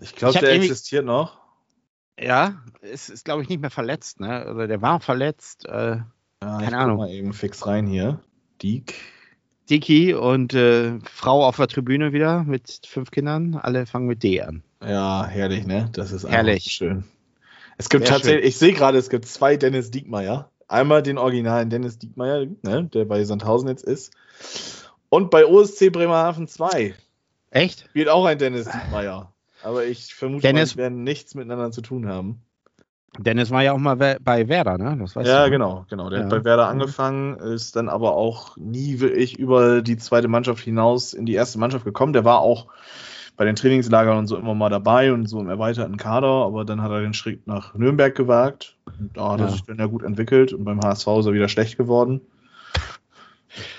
[0.00, 1.38] Ich glaube, der existiert noch.
[2.18, 4.48] Ja, ist, ist glaube ich nicht mehr verletzt, ne?
[4.52, 5.66] Oder der war verletzt.
[5.66, 5.96] Äh,
[6.42, 6.98] Ja, Keine Ahnung.
[6.98, 8.20] mal eben fix rein hier.
[8.62, 8.94] Diek.
[9.70, 13.54] Dicky und äh, Frau auf der Tribüne wieder mit fünf Kindern.
[13.54, 14.62] Alle fangen mit D an.
[14.84, 15.88] Ja, herrlich, ne?
[15.92, 16.64] Das ist einfach Herrlich.
[16.64, 17.04] schön.
[17.80, 20.50] Es gibt Sehr tatsächlich, ich sehe gerade, es gibt zwei Dennis Diekmeyer.
[20.68, 24.12] Einmal den originalen Dennis Diekmeyer, ne, der bei Sandhausen jetzt ist.
[25.08, 26.94] Und bei OSC Bremerhaven 2
[27.50, 27.86] Echt?
[27.88, 29.32] spielt auch ein Dennis Diekmeyer.
[29.62, 32.42] Aber ich vermute, Dennis- mal, die werden nichts miteinander zu tun haben.
[33.18, 34.98] Dennis war ja auch mal bei Werder, ne?
[35.00, 35.50] Das weißt ja, du.
[35.50, 36.10] genau, genau.
[36.10, 36.24] Der Ja.
[36.26, 41.14] hat bei Werder angefangen, ist dann aber auch nie wirklich über die zweite Mannschaft hinaus
[41.14, 42.12] in die erste Mannschaft gekommen.
[42.12, 42.66] Der war auch
[43.40, 46.82] bei den Trainingslagern und so immer mal dabei und so im erweiterten Kader, aber dann
[46.82, 48.76] hat er den Schritt nach Nürnberg gewagt.
[48.98, 49.52] Und da hat er Ja.
[49.52, 52.20] sich dann ja gut entwickelt und beim HSV ist er wieder schlecht geworden.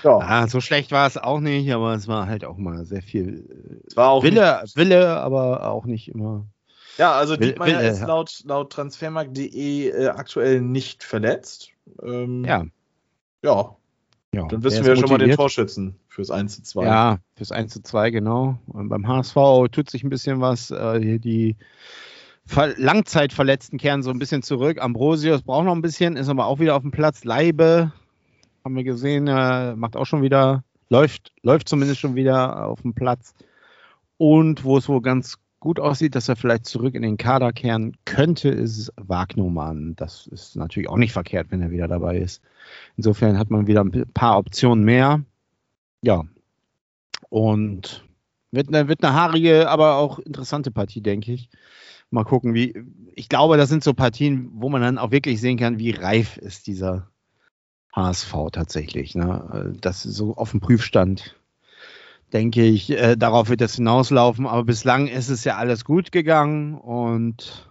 [0.02, 3.02] Ja, Ah, so schlecht war es auch nicht, aber es war halt auch mal sehr
[3.02, 6.44] viel es war auch äh, Wille, Wille, aber auch nicht immer.
[6.98, 11.68] Ja, also Will- Diekmeyer will- ist laut, laut transfermarkt.de äh, aktuell nicht verletzt.
[12.02, 12.64] Ähm, Ja,
[13.44, 13.76] ja,
[14.34, 14.46] ja.
[14.48, 15.34] dann wissen wir ja schon mal den.
[15.36, 16.84] Torschützen fürs 1 zu 2.
[16.84, 18.58] Ja, fürs 1 zu 2, genau.
[18.66, 19.34] Und beim HSV
[19.70, 20.70] tut sich ein bisschen was.
[20.70, 21.56] Äh, die- die
[22.44, 24.82] Ver Langzeitverletzten kehren so ein bisschen zurück.
[24.82, 27.22] Ambrosius braucht noch ein bisschen, ist aber auch wieder auf dem Platz.
[27.24, 27.92] Leibe,
[28.64, 32.94] haben wir gesehen, äh, macht auch schon wieder, läuft, läuft zumindest schon wieder auf dem
[32.94, 33.34] Platz.
[34.18, 37.96] Und wo es wohl ganz gut aussieht, dass er vielleicht zurück in den Kader kehren
[38.04, 39.94] könnte, ist Wagnumann.
[39.94, 42.42] Das ist natürlich auch nicht verkehrt, wenn er wieder dabei ist.
[42.96, 45.22] Insofern hat man wieder ein paar Optionen mehr.
[46.02, 46.24] Ja,
[47.28, 48.04] und
[48.50, 51.48] wird eine, wird eine haarige, aber auch interessante Partie, denke ich.
[52.10, 52.74] Mal gucken, wie.
[53.14, 56.38] Ich glaube, das sind so Partien, wo man dann auch wirklich sehen kann, wie reif
[56.38, 57.08] ist dieser
[57.94, 59.14] HSV tatsächlich.
[59.14, 59.76] Ne?
[59.80, 61.36] Das so auf dem Prüfstand,
[62.32, 62.90] denke ich.
[62.90, 64.46] Äh, darauf wird das hinauslaufen.
[64.46, 67.70] Aber bislang ist es ja alles gut gegangen und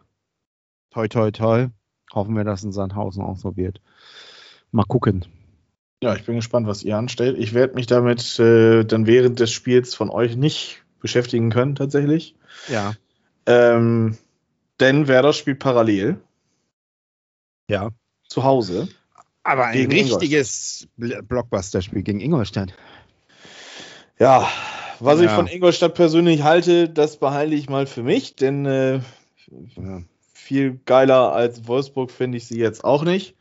[0.92, 1.68] toi, toi, toi.
[2.14, 3.82] Hoffen wir, dass in Sandhausen auch so wird.
[4.72, 5.26] Mal gucken.
[6.04, 7.38] Ja, ich bin gespannt, was ihr anstellt.
[7.38, 12.36] Ich werde mich damit äh, dann während des Spiels von euch nicht beschäftigen können, tatsächlich.
[12.68, 12.94] Ja.
[13.46, 14.18] Ähm,
[14.80, 16.20] denn Werder spielt parallel
[17.70, 17.92] Ja.
[18.28, 18.88] zu Hause.
[19.44, 22.74] Aber ein richtiges Bl- Blockbuster-Spiel gegen Ingolstadt.
[24.22, 24.48] Ja,
[25.00, 25.36] was ich Ja.
[25.36, 29.00] von Ingolstadt persönlich halte, das behalte ich mal für mich, denn äh,
[29.76, 30.04] Ja.
[30.34, 33.36] viel geiler als Wolfsburg finde ich sie jetzt auch nicht.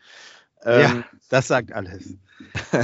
[0.65, 2.15] Ähm, ja, das sagt alles.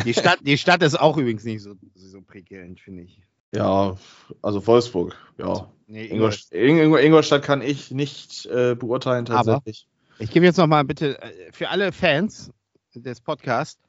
[0.05, 3.19] Die Stadt, die Stadt ist auch übrigens nicht so, so prickelnd, finde ich.
[3.55, 3.97] ja,
[4.43, 5.67] also Wolfsburg, ja.
[5.87, 9.87] Nee, Ingolstadt, Ing- Ingolstadt kann ich nicht äh, beurteilen tatsächlich.
[10.19, 12.51] Ich gebe jetzt noch mal bitte äh, für alle Fans
[12.95, 13.81] des Podcasts,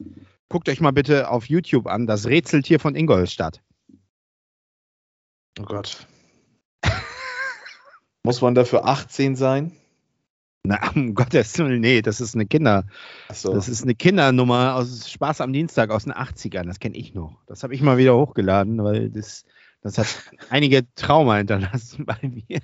[0.47, 3.61] guckt euch mal bitte auf YouTube an, das Rätseltier von Ingolstadt.
[5.59, 6.07] Oh Gott.
[8.23, 9.71] Muss man dafür 18 sein?
[10.63, 12.85] Na, um Gottes Willen, nee, das ist eine Kinder,
[13.29, 13.53] Achso.
[13.53, 17.41] das ist eine Kindernummer aus Spaß am Dienstag aus den 80ern, das kenne ich noch.
[17.47, 19.45] Das habe ich mal wieder hochgeladen, weil das,
[19.81, 20.07] das hat
[20.49, 22.59] einige Trauma hinterlassen bei mir.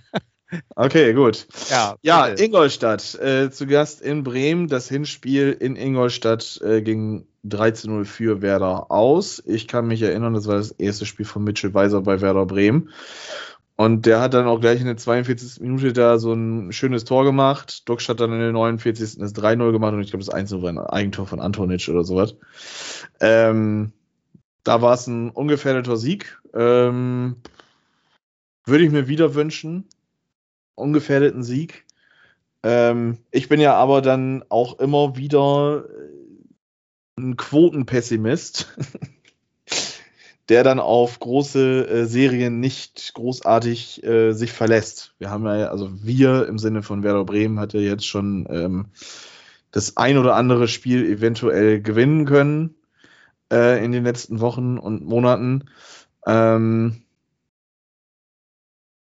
[0.76, 1.48] Okay, gut.
[1.70, 2.28] Ja, Ja.
[2.28, 4.68] Ingolstadt äh, zu Gast in Bremen.
[4.68, 9.44] Das Hinspiel in Ingolstadt äh, ging 13-0 für Werder aus.
[9.46, 12.90] Ich kann mich erinnern, das war das erste Spiel von Mitchell Weiser bei Werder Bremen.
[13.76, 15.62] Und der hat dann auch gleich in der 42.
[15.62, 17.90] Minute da so ein schönes Tor gemacht.
[17.90, 19.18] Dox hat dann in der 49.
[19.18, 22.36] das 3-0 gemacht und ich glaube, das 1-0 war ein Eigentor von Antonic oder sowas.
[23.20, 23.92] Ähm,
[24.64, 26.40] da war es ein ungefährdeter Sieg.
[26.54, 27.38] Ähm,
[28.66, 29.86] würde ich mir wieder wünschen.
[30.76, 31.86] Ungefährdeten Sieg.
[32.64, 36.23] Ähm, ich bin ja aber dann auch immer wieder äh,
[37.17, 38.76] ein Quotenpessimist,
[40.49, 45.13] der dann auf große äh, Serien nicht großartig äh, sich verlässt.
[45.19, 48.88] Wir haben ja, also wir im Sinne von Werder Bremen hat ja jetzt schon ähm,
[49.71, 52.76] das ein oder andere Spiel eventuell gewinnen können
[53.52, 55.65] äh, in den letzten Wochen und Monaten.
[56.26, 57.04] Ähm,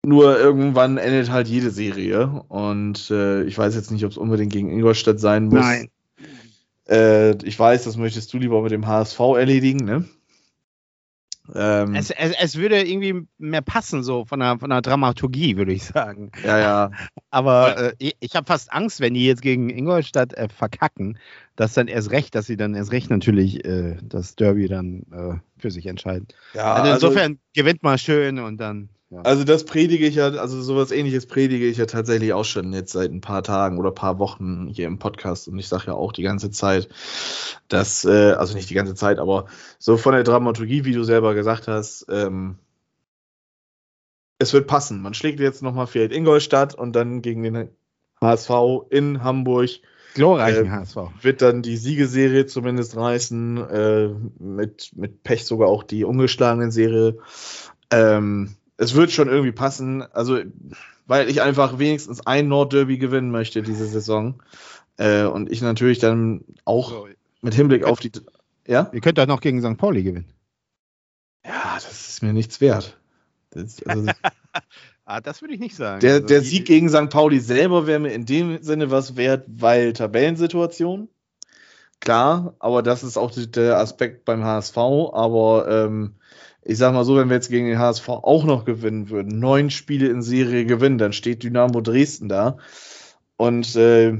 [0.05, 4.53] nur irgendwann endet halt jede Serie und äh, ich weiß jetzt nicht, ob es unbedingt
[4.53, 5.61] gegen Ingolstadt sein muss.
[5.61, 5.88] Nein.
[6.88, 10.05] Äh, ich weiß, das möchtest du lieber mit dem HSV erledigen, ne?
[11.55, 15.73] Ähm, Es, es, es würde irgendwie mehr passen, so von der, von der Dramaturgie, würde
[15.73, 16.31] ich sagen.
[16.45, 16.90] ja, ja.
[17.31, 21.18] Aber äh, ich, habe fast Angst, wenn die jetzt gegen Ingolstadt äh, verkacken,
[21.57, 25.61] dass dann erst recht, dass sie dann erst recht natürlich äh, das Derby dann äh,
[25.61, 26.29] für sich entscheiden.
[26.55, 28.88] ja also insofern gewinnt mal schön und dann.
[29.12, 29.20] Ja.
[29.22, 32.92] Also das predige ich ja, also sowas ähnliches predige ich ja tatsächlich auch schon jetzt
[32.92, 36.12] seit ein paar Tagen oder paar Wochen hier im Podcast und ich sage ja auch
[36.12, 36.88] die ganze Zeit,
[37.68, 39.44] dass, äh, also nicht die ganze Zeit, aber
[39.79, 42.57] so von der Dramaturgie, wie du selber gesagt hast, ähm,
[44.38, 45.03] es wird passen.
[45.03, 47.68] Man schlägt jetzt nochmal vielleicht Ingolstadt und dann gegen den
[48.18, 48.51] HSV
[48.88, 49.68] in Hamburg
[50.14, 50.96] Glorreichen äh, HSV.
[51.20, 57.18] wird dann die Siegeserie zumindest reißen, äh, mit, mit Pech sogar auch die ungeschlagenen Serie.
[57.90, 60.41] Ähm, es wird schon irgendwie passen, also
[61.07, 64.43] weil ich einfach wenigstens ein Nordderby gewinnen möchte diese Saison.
[64.97, 67.09] Äh, und ich natürlich dann auch So,
[67.41, 68.13] mit Hinblick auf die.
[68.67, 68.91] Ja?
[68.93, 69.79] ihr könnt doch noch gegen St.
[69.79, 70.33] Pauli gewinnen.
[71.45, 72.99] Ja, das ist mir nichts wert.
[73.51, 74.07] Das, also,
[75.05, 76.01] Ah, das würde ich nicht sagen.
[76.01, 77.11] der, Also der Sieg gegen St.
[77.11, 81.09] Pauli selber wäre mir in dem Sinne was wert, weil Tabellensituation.
[82.01, 84.77] Klar, aber das ist auch der Aspekt beim HSV.
[84.77, 86.15] Aber ähm,
[86.64, 89.70] ich sag mal so, wenn wir jetzt gegen den HSV auch noch gewinnen würden, neun
[89.70, 92.59] Spiele in Serie gewinnen, dann steht Dynamo Dresden da.
[93.37, 94.18] Und äh,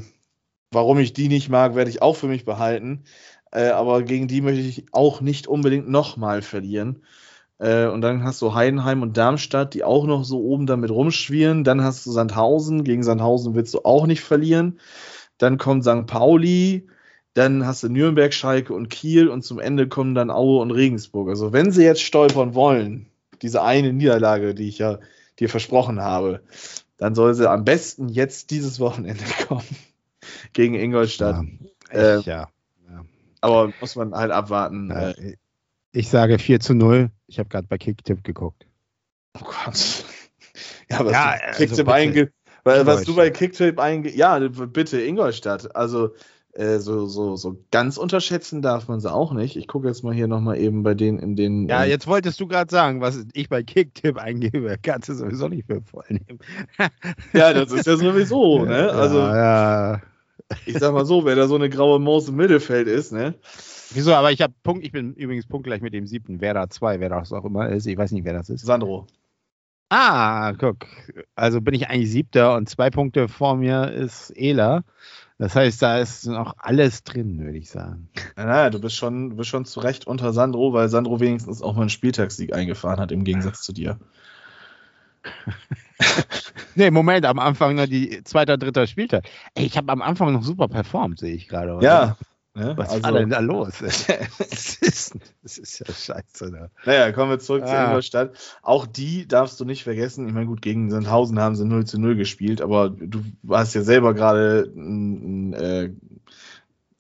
[0.73, 3.05] warum ich die nicht mag, werde ich auch für mich behalten.
[3.53, 7.03] Äh, aber gegen die möchte ich auch nicht unbedingt nochmal verlieren.
[7.59, 11.63] Äh, und dann hast du Heidenheim und Darmstadt, die auch noch so oben damit rumschwirren.
[11.63, 12.83] Dann hast du Sandhausen.
[12.83, 14.81] Gegen Sandhausen willst du auch nicht verlieren.
[15.39, 16.07] Dann kommt St.
[16.07, 16.89] Pauli.
[17.35, 19.29] Dann hast du Nürnberg, Schalke und Kiel.
[19.29, 21.29] Und zum Ende kommen dann Aue und Regensburg.
[21.29, 23.07] Also, wenn sie jetzt stolpern wollen,
[23.41, 24.99] diese eine Niederlage, die ich ja
[25.39, 26.43] dir versprochen habe,
[26.99, 29.65] dann soll sie am besten jetzt dieses Wochenende kommen.
[30.53, 31.45] Gegen Ingolstadt.
[31.93, 32.49] Ja, Äh, ich, ja.
[33.41, 34.91] Aber muss man halt abwarten.
[34.91, 35.37] Ja, Äh,
[35.93, 37.11] Ich sage 4 zu 0.
[37.27, 38.67] Ich habe gerade bei Kicktipp geguckt.
[39.41, 40.05] Oh Gott.
[40.91, 41.93] Ja, was Ja, du also Kicktipp bitte.
[41.93, 42.33] einge
[42.65, 43.31] was du bei.
[43.31, 45.75] Kicktipp einge ja, bitte Ingolstadt.
[45.75, 46.15] Also
[46.55, 49.57] äh, so, so, so ganz unterschätzen darf man sie auch nicht.
[49.57, 51.69] Ich gucke jetzt mal hier nochmal eben bei denen in den.
[51.69, 54.77] Ja, jetzt wolltest du gerade sagen, was ich bei Kicktipp eingebe.
[54.83, 56.41] Kannst du sowieso nicht für voll nehmen.
[57.33, 58.91] ja, das ist ja sowieso, ne?
[58.91, 60.03] Also ja, ja.
[60.67, 63.35] ich sag mal so, wer da so eine graue Maus im Mittelfeld ist, ne?
[63.95, 64.15] Wieso?
[64.15, 64.85] Aber ich habe Punkt.
[64.85, 66.43] Ich bin übrigens punktgleich mit dem siebten.
[66.43, 67.87] Wer da zwei, wer das auch immer ist.
[67.87, 68.67] Ich weiß nicht, wer das ist.
[68.67, 69.07] Sandro.
[69.89, 70.87] Ah, guck.
[71.35, 74.85] Also bin ich eigentlich siebter und zwei Punkte vor mir ist Ela.
[75.43, 78.09] Das heißt, da ist noch alles drin, würde ich sagen.
[78.37, 81.75] Naja, du bist schon, du bist schon zu Recht unter Sandro, weil Sandro wenigstens auch
[81.75, 83.99] mal einen Spieltagssieg eingefahren hat, im Gegensatz zu dir.
[86.75, 89.29] Nee, Moment, am Anfang noch die zweiter, dritter Spieltag.
[89.55, 91.79] Ey, ich habe am Anfang noch super performt, sehe ich gerade.
[91.85, 92.17] Ja.
[92.55, 92.75] Ne?
[92.77, 93.75] Was also, war denn da los?
[93.81, 96.51] das, ist, das ist ja scheiße.
[96.51, 96.71] Ne?
[96.85, 97.87] Naja, kommen wir zurück zu Ah.
[97.87, 98.33] Ingolstadt.
[98.61, 100.29] Auch die darfst du nicht vergessen.
[100.29, 103.83] Ich meine, gut, gegen Sandhausen haben sie 0 zu 0 gespielt, aber du hast ja
[103.83, 105.91] selber gerade ein, ein äh,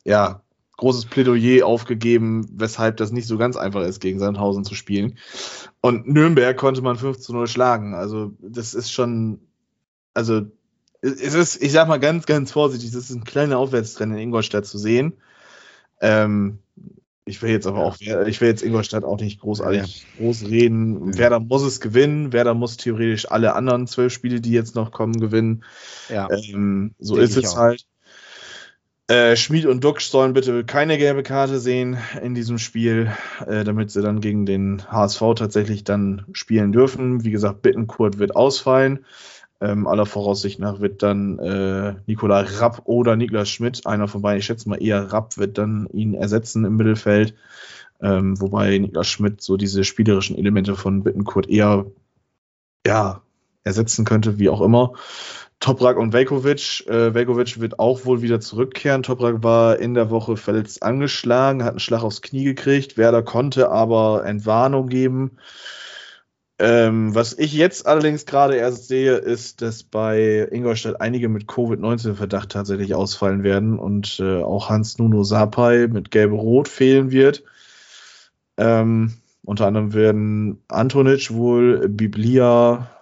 [0.05, 0.43] ja,
[0.79, 5.19] großes Plädoyer aufgegeben, weshalb das nicht so ganz einfach ist, gegen Sandhausen zu spielen.
[5.83, 7.95] Und Nürnberg konnte man 5 zu 0 schlagen.
[7.95, 9.41] Also, das ist schon,
[10.15, 10.43] also,
[11.03, 14.65] es ist, ich sag mal ganz, ganz vorsichtig, das ist ein kleiner Aufwärtstrend in Ingolstadt
[14.65, 15.19] zu sehen.
[16.03, 16.59] Ähm,
[17.25, 17.85] ich will jetzt aber Ja.
[17.85, 21.17] auch, ich will jetzt Ingolstadt auch nicht großartig groß reden.
[21.17, 22.33] Werder muss es gewinnen.
[22.33, 25.65] Werder muss theoretisch alle anderen zwölf Spiele, die jetzt noch kommen, gewinnen.
[26.09, 26.29] Ja.
[26.31, 27.59] Ähm, so Denke ist es auch.
[27.59, 27.87] halt.
[29.09, 33.13] Äh, Schmid und Duxch sollen bitte keine gelbe Karte sehen in diesem Spiel,
[33.47, 37.25] äh, damit sie dann gegen den HSV tatsächlich dann spielen dürfen.
[37.25, 39.05] Wie gesagt, Bittenkurt wird ausfallen.
[39.63, 44.41] Ähm, aller Voraussicht nach wird dann äh, Nikolai Rapp oder Niklas Schmidt, einer von beiden,
[44.41, 47.35] ich schätze mal eher Rapp, wird dann ihn ersetzen im Mittelfeld.
[48.01, 51.87] Ähm, wobei Niklas Schmidt so diese spielerischen Elemente von Bittenkurt eher
[52.85, 53.23] ja,
[53.63, 54.95] ersetzen könnte, wie auch immer.
[55.61, 56.85] Toprak und Velkovic.
[56.89, 59.05] Äh, Velkovic wird auch wohl wieder zurückkehren.
[59.05, 62.97] Toprak war in der Woche verletzt angeschlagen, hat einen Schlag aufs Knie gekriegt.
[62.97, 65.39] Werder konnte aber Entwarnung geben.
[66.65, 72.53] Ähm, was ich jetzt allerdings gerade erst sehe, ist, dass bei Ingolstadt einige mit Covid-19-Verdacht
[72.53, 77.43] tatsächlich ausfallen werden und äh, auch Hans Nuno Sapai mit Gelb-Rot fehlen wird.
[78.59, 82.97] Ähm, unter anderem werden Antonic wohl, Biblia,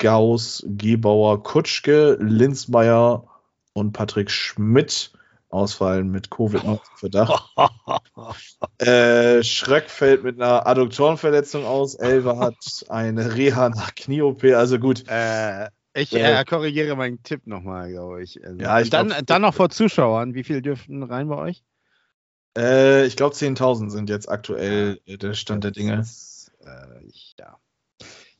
[0.00, 3.28] Gauss, Gebauer, Kutschke, Linzmeier
[3.72, 5.12] und Patrick Schmidt
[5.56, 7.54] ausfallen mit Covid-19-Verdacht.
[8.78, 11.94] Äh, Schröck fällt mit einer Adduktorenverletzung aus.
[11.94, 14.44] Elva hat eine Reha nach Knie-OP.
[14.54, 16.40] Also gut, Äh, ich Ja.
[16.40, 18.44] äh, korrigiere meinen Tipp nochmal, glaube ich.
[18.44, 20.34] Also, Ja, ich dann, glaub- dann noch vor Zuschauern.
[20.34, 21.62] Wie viel dürften rein bei euch?
[22.58, 26.00] äh, ich glaube 10.000 sind jetzt aktuell äh, der Stand der Dinge.
[26.00, 27.56] Ist, äh, ich, ja.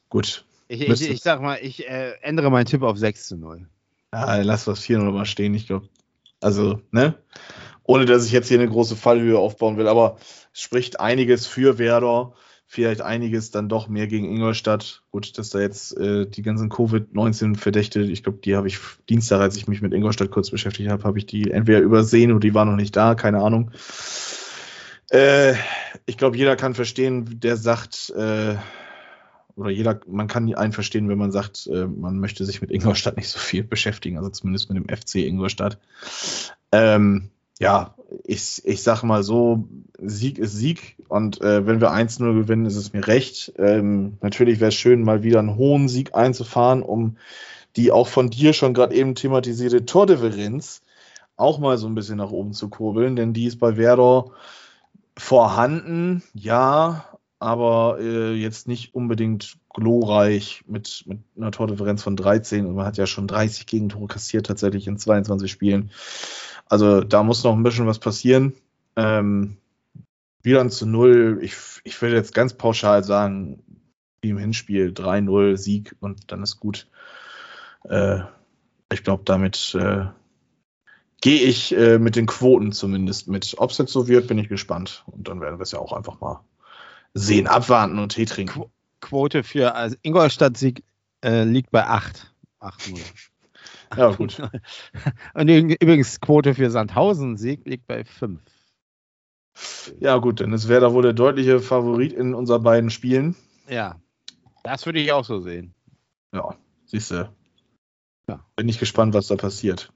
[0.08, 0.44] Gut.
[0.68, 3.68] Ich, ich, ich sag mal, ich äh, ändere meinen Tipp auf 6 zu 0.
[4.12, 5.54] Ja, lass was 4-0 mal stehen.
[5.54, 5.88] Ich glaube,
[6.40, 7.14] also, ne?
[7.82, 10.16] Ohne dass ich jetzt hier eine große Fallhöhe aufbauen will, aber
[10.52, 12.34] es spricht einiges für Werder.
[12.68, 15.04] Vielleicht einiges dann doch mehr gegen Ingolstadt.
[15.12, 19.56] Gut, dass da jetzt äh, die ganzen Covid-19-Verdächte, ich glaube, die habe ich Dienstag, als
[19.56, 22.68] ich mich mit Ingolstadt kurz beschäftigt habe, habe ich die entweder übersehen oder die waren
[22.68, 23.70] noch nicht da, keine Ahnung.
[25.10, 25.54] Äh,
[26.06, 28.56] ich glaube, jeder kann verstehen, der sagt, äh,
[29.56, 33.16] oder jeder, man kann einen verstehen, wenn man sagt, äh, man möchte sich mit Ingolstadt
[33.16, 35.78] nicht so viel beschäftigen, also zumindest mit dem FC Ingolstadt.
[36.72, 39.66] Ähm, ja, ich, ich sage mal so,
[39.98, 43.54] Sieg ist Sieg und äh, wenn wir 1-0 gewinnen, ist es mir recht.
[43.56, 47.16] Ähm, natürlich wäre es schön, mal wieder einen hohen Sieg einzufahren, um
[47.76, 50.82] die auch von dir schon gerade eben thematisierte Tordifferenz
[51.36, 54.30] auch mal so ein bisschen nach oben zu kurbeln, denn die ist bei Werder
[55.16, 57.04] vorhanden, ja,
[57.38, 62.96] aber äh, jetzt nicht unbedingt glorreich mit, mit einer Tordifferenz von 13 und man hat
[62.96, 65.90] ja schon 30 Gegentore kassiert tatsächlich in 22 Spielen.
[66.66, 68.54] Also da muss noch ein bisschen was passieren.
[68.96, 69.58] Ähm,
[70.44, 71.40] ein zu Null.
[71.42, 73.62] Ich, ich würde jetzt ganz pauschal sagen,
[74.20, 76.88] wie im Hinspiel 3-0 Sieg und dann ist gut.
[77.84, 78.20] Äh,
[78.92, 80.06] ich glaube, damit äh,
[81.20, 83.56] gehe ich äh, mit den Quoten zumindest mit.
[83.58, 85.04] Ob es jetzt so wird, bin ich gespannt.
[85.06, 86.44] Und dann werden wir es ja auch einfach mal
[87.16, 88.64] sehen, abwarten und Tee trinken.
[89.00, 90.82] Quote für also Ingolstadt-Sieg
[91.24, 92.34] äh, liegt bei 8.
[92.60, 93.00] 8-0.
[93.96, 94.38] Ja, gut.
[95.34, 98.40] Und üb- übrigens, Quote für Sandhausen-Sieg liegt bei 5.
[100.00, 103.36] Ja, gut, dann ist Werder wohl der deutliche Favorit in unseren beiden Spielen.
[103.68, 103.96] Ja,
[104.64, 105.72] das würde ich auch so sehen.
[106.32, 107.32] Ja, siehst du.
[108.28, 108.44] Ja.
[108.56, 109.92] Bin ich gespannt, was da passiert.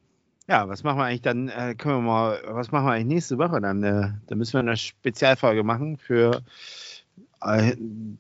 [0.49, 1.49] Ja, was machen wir eigentlich dann?
[1.49, 3.83] Äh, können wir mal, was machen wir eigentlich nächste Woche dann?
[3.83, 6.43] Äh, da müssen wir eine Spezialfolge machen für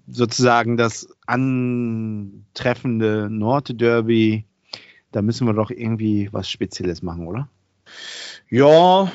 [0.08, 4.46] sozusagen das antreffende Nordderby.
[5.12, 7.48] Da müssen wir doch irgendwie was Spezielles machen, oder?
[8.48, 9.10] Ja,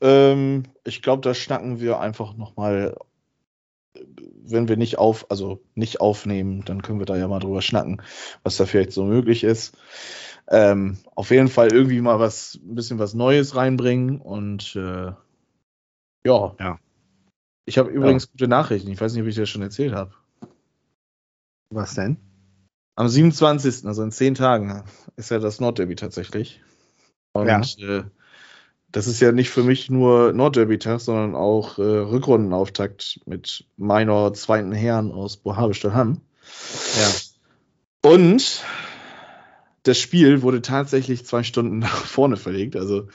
[0.00, 2.96] ähm, ich glaube, da schnacken wir einfach nochmal,
[4.44, 8.02] wenn wir nicht auf, also nicht aufnehmen, dann können wir da ja mal drüber schnacken,
[8.42, 9.76] was da vielleicht so möglich ist.
[10.48, 15.12] Ähm, auf jeden Fall irgendwie mal was, ein bisschen was Neues reinbringen und äh,
[16.24, 16.54] ja.
[16.58, 16.78] Ja.
[17.66, 18.90] Ich habe übrigens gute Nachrichten.
[18.90, 20.12] Ich weiß nicht, ob ich dir das schon erzählt habe.
[21.70, 22.16] Was denn?
[22.96, 24.84] Am 27., also in zehn Tagen,
[25.16, 26.60] ist ja das Nordderby tatsächlich.
[27.32, 27.60] Und Ja.
[27.78, 28.04] äh,
[28.92, 34.72] das ist ja nicht für mich nur Nordderby-Tag, sondern auch äh, Rückrundenauftakt mit meiner zweiten
[34.72, 36.20] Herren aus Bohabe-Stadtham.
[36.98, 38.10] Ja.
[38.10, 38.64] Und
[39.82, 42.76] das Spiel wurde tatsächlich zwei Stunden nach vorne verlegt.
[42.76, 43.08] Also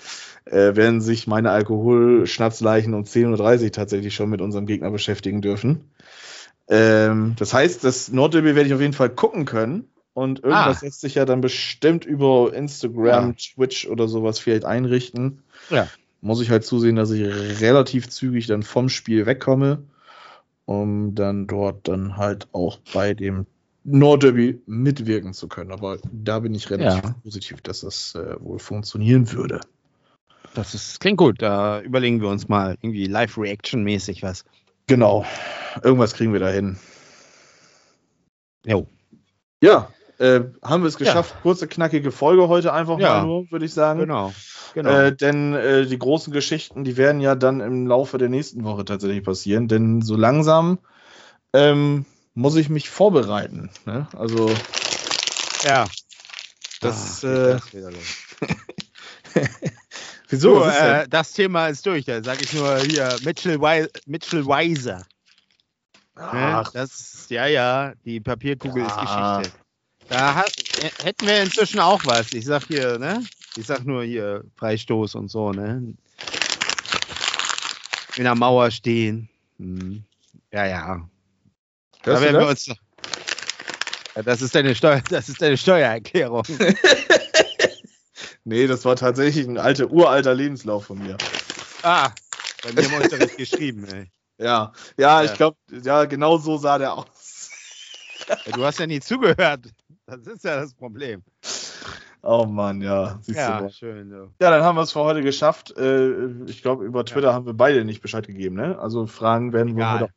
[0.45, 5.91] äh, werden sich meine Alkoholschnapsleichen um 10.30 Uhr tatsächlich schon mit unserem Gegner beschäftigen dürfen.
[6.67, 9.87] Ähm, das heißt, das Nordderby werde ich auf jeden Fall gucken können.
[10.13, 10.85] Und irgendwas Ah.
[10.85, 13.33] lässt sich ja dann bestimmt über Instagram, Ja.
[13.33, 15.43] Twitch oder sowas vielleicht einrichten.
[15.69, 15.89] Ja.
[16.21, 17.21] Muss ich halt zusehen, dass ich
[17.61, 19.83] relativ zügig dann vom Spiel wegkomme,
[20.63, 23.45] um dann dort dann halt auch bei dem
[23.85, 25.71] Nordderby mitwirken zu können.
[25.71, 27.15] Aber da bin ich relativ Ja.
[27.23, 29.61] positiv, dass das äh, wohl funktionieren würde.
[30.55, 31.41] Das ist, klingt gut.
[31.41, 34.43] Da überlegen wir uns mal irgendwie Live-Reaction-mäßig was.
[34.87, 35.25] Genau.
[35.83, 36.77] Irgendwas kriegen wir da hin.
[38.65, 38.87] Jo.
[39.61, 41.35] Ja, äh, haben wir es geschafft.
[41.41, 43.21] Kurze, knackige Folge heute einfach Ja.
[43.21, 43.99] mal nur, würde ich sagen.
[43.99, 44.33] Genau.
[44.73, 44.89] Genau.
[44.89, 48.83] Äh, denn äh, die großen Geschichten, die werden ja dann im Laufe der nächsten Woche
[48.83, 49.67] tatsächlich passieren.
[49.67, 50.79] Denn so langsam
[51.53, 53.69] ähm, muss ich mich vorbereiten.
[53.85, 54.07] Ne?
[54.15, 54.53] Also
[55.63, 55.85] ja.
[56.81, 57.59] das, Ah, äh,
[60.29, 60.59] wieso?
[60.59, 62.05] So, ist äh, das Thema ist durch.
[62.05, 65.05] Da sage ich nur hier Mitchell, Wei Mitchell Weiser.
[66.15, 66.23] Ne?
[66.31, 69.37] Ach, Das, ja, ja, die Papierkugel ist Ja.
[69.39, 69.57] Geschichte.
[70.07, 72.31] Da hat, äh, hätten wir inzwischen auch was.
[72.33, 73.23] Ich sag hier, ne?
[73.57, 75.95] Ich sag nur hier Freistoß und so, ne?
[78.17, 79.29] In der Mauer stehen.
[79.57, 80.03] Hm.
[80.51, 81.09] Ja, ja.
[82.05, 82.67] Da hörst du werden wir das?
[82.67, 82.77] uns.
[84.15, 86.43] Ja, das ist deine Steuer, das ist deine Steuererklärung.
[88.47, 91.17] Nee, das war tatsächlich ein alter, uralter Lebenslauf von mir.
[91.81, 92.11] ah,
[92.63, 94.11] bei mir im Unterricht geschrieben, ey.
[94.37, 95.35] Ja, ja, ich Ja.
[95.35, 97.49] glaube, ja, genau so sah der aus.
[98.45, 99.65] Ja, du hast ja nie zugehört.
[100.05, 101.23] Das ist ja das Problem.
[102.21, 103.17] Oh Mann, ja.
[103.21, 103.71] Siehst du Ja, mal.
[103.71, 104.09] schön.
[104.11, 104.31] So.
[104.39, 105.75] Ja, dann haben wir es für heute geschafft.
[105.77, 108.77] Äh, ich glaube, über Twitter haben wir beide nicht Bescheid gegeben, ne?
[108.77, 109.93] Also Fragen werden wohl Egal.
[109.95, 110.11] heute auch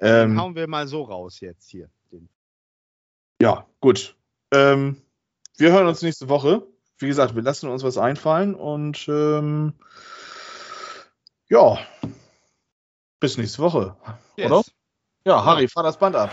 [0.00, 0.30] reinkommen.
[0.30, 1.90] Den Ähm, hauen wir mal so raus jetzt hier.
[3.40, 4.16] Ja, gut.
[4.52, 5.00] Ähm,
[5.56, 6.66] wir hören uns nächste Woche.
[6.98, 9.74] Wie gesagt, wir lassen uns was einfallen und ähm,
[11.48, 11.78] ja,
[13.20, 13.96] bis nächste Woche.
[14.36, 14.62] Oder?
[15.24, 16.32] Ja, Harry, fahr das Band ab.